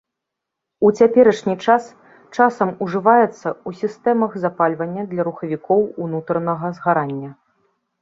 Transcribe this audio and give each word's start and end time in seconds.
У 0.87 0.89
цяперашні 1.01 1.55
час 1.65 1.83
часам 2.37 2.69
ужываецца 2.87 3.35
ў 3.67 3.71
сістэмах 3.85 4.31
запальвання 4.49 5.07
для 5.15 5.21
рухавікоў 5.31 5.81
унутранага 6.09 6.77
згарання. 6.81 7.31